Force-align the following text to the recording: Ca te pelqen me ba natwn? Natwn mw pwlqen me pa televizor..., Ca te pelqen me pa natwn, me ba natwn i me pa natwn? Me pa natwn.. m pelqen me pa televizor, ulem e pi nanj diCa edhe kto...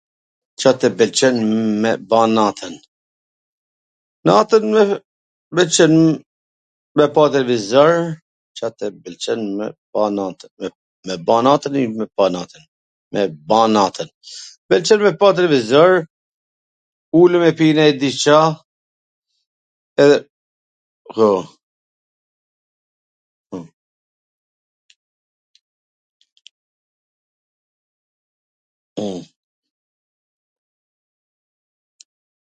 Ca 0.61 0.71
te 0.81 0.87
pelqen 0.99 1.37
me 1.83 1.91
ba 2.09 2.21
natwn? 2.37 2.75
Natwn 4.29 4.65
mw 4.73 4.79
pwlqen 5.51 5.93
me 6.97 7.05
pa 7.17 7.23
televizor..., 7.35 7.95
Ca 8.59 8.67
te 8.81 8.85
pelqen 9.03 9.41
me 9.59 9.67
pa 9.93 10.01
natwn, 10.17 10.51
me 11.09 11.15
ba 11.29 11.37
natwn 11.47 11.79
i 11.83 11.85
me 12.01 12.05
pa 12.17 12.25
natwn? 12.35 12.63
Me 13.15 13.21
pa 13.47 13.59
natwn.. 13.77 14.09
m 14.11 14.67
pelqen 14.73 14.99
me 15.07 15.11
pa 15.23 15.27
televizor, 15.39 15.91
ulem 17.21 17.43
e 17.49 17.55
pi 17.61 17.67
nanj 17.79 17.97
diCa 18.03 18.37
edhe 20.03 20.21
kto... 21.15 21.33